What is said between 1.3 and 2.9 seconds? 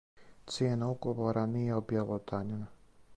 није објелодањена.